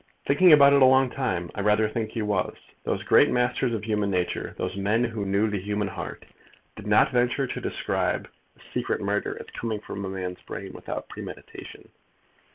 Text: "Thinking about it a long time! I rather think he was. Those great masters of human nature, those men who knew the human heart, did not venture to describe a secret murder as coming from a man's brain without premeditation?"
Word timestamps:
"Thinking 0.25 0.51
about 0.51 0.73
it 0.73 0.81
a 0.81 0.85
long 0.85 1.11
time! 1.11 1.51
I 1.53 1.61
rather 1.61 1.87
think 1.87 2.09
he 2.09 2.23
was. 2.23 2.55
Those 2.85 3.03
great 3.03 3.29
masters 3.29 3.71
of 3.75 3.83
human 3.83 4.09
nature, 4.09 4.55
those 4.57 4.75
men 4.75 5.03
who 5.03 5.27
knew 5.27 5.47
the 5.47 5.59
human 5.61 5.89
heart, 5.89 6.25
did 6.75 6.87
not 6.87 7.11
venture 7.11 7.45
to 7.45 7.61
describe 7.61 8.27
a 8.57 8.61
secret 8.73 8.99
murder 9.01 9.37
as 9.39 9.51
coming 9.51 9.79
from 9.79 10.03
a 10.03 10.09
man's 10.09 10.41
brain 10.41 10.73
without 10.73 11.07
premeditation?" 11.07 11.89